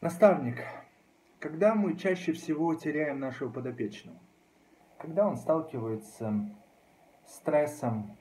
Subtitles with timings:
[0.00, 0.62] Наставник,
[1.40, 4.16] когда мы чаще всего теряем нашего подопечного?
[4.96, 6.48] Когда он сталкивается
[7.26, 8.16] с стрессом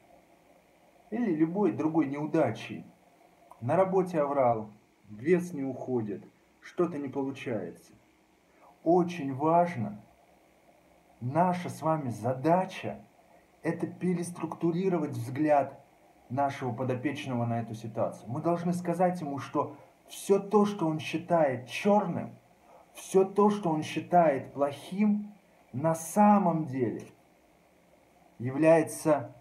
[1.11, 2.83] или любой другой неудачей.
[3.61, 4.71] На работе оврал,
[5.07, 6.23] вес не уходит,
[6.61, 7.93] что-то не получается.
[8.83, 10.01] Очень важно,
[11.21, 13.05] наша с вами задача–
[13.61, 15.79] это переструктурировать взгляд
[16.31, 18.31] нашего подопечного на эту ситуацию.
[18.31, 19.77] Мы должны сказать ему, что
[20.07, 22.35] все то, что он считает черным,
[22.93, 25.33] все то, что он считает плохим,
[25.73, 27.07] на самом деле
[28.39, 29.35] является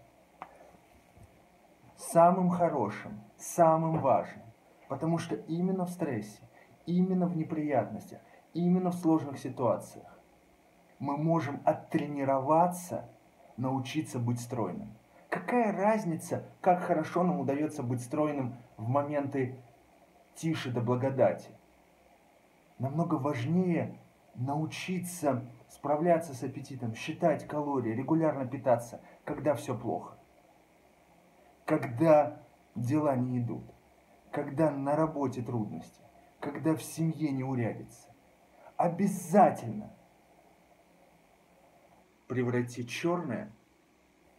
[1.95, 4.43] самым хорошим, самым важным.
[4.87, 6.41] Потому что именно в стрессе,
[6.85, 8.19] именно в неприятностях,
[8.53, 10.17] именно в сложных ситуациях
[10.99, 13.09] мы можем оттренироваться,
[13.57, 14.93] научиться быть стройным.
[15.29, 19.59] Какая разница, как хорошо нам удается быть стройным в моменты
[20.37, 21.49] тише до благодати.
[22.79, 23.99] Намного важнее
[24.35, 30.15] научиться справляться с аппетитом, считать калории, регулярно питаться, когда все плохо.
[31.65, 32.39] Когда
[32.75, 33.63] дела не идут,
[34.31, 36.01] когда на работе трудности,
[36.39, 38.07] когда в семье не урядится.
[38.77, 39.91] Обязательно
[42.27, 43.51] превратить черное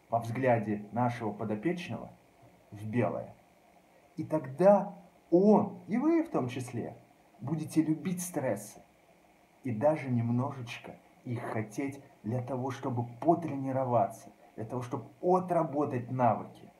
[0.08, 2.12] во взгляде нашего подопечного
[2.70, 3.34] в белое.
[4.16, 4.96] И тогда
[5.30, 6.96] он, и вы в том числе,
[7.40, 8.80] будете любить стрессы
[9.64, 16.72] и даже немножечко их хотеть для того, чтобы потренироваться, для того, чтобы отработать навыки.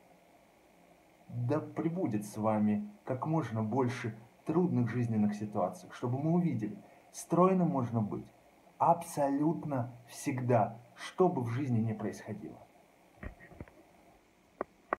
[1.27, 6.77] Да прибудет с вами как можно больше трудных жизненных ситуаций, чтобы мы увидели,
[7.11, 8.25] стройно можно быть
[8.79, 12.57] абсолютно всегда, что бы в жизни ни происходило.